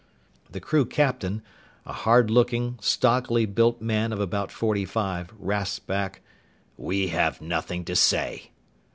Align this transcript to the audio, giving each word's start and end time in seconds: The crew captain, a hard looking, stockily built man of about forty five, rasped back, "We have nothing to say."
The 0.49 0.59
crew 0.59 0.85
captain, 0.85 1.43
a 1.85 1.93
hard 1.93 2.31
looking, 2.31 2.79
stockily 2.81 3.45
built 3.45 3.83
man 3.83 4.11
of 4.11 4.19
about 4.19 4.51
forty 4.51 4.83
five, 4.83 5.31
rasped 5.37 5.85
back, 5.85 6.21
"We 6.75 7.09
have 7.09 7.39
nothing 7.39 7.85
to 7.85 7.95
say." 7.95 8.49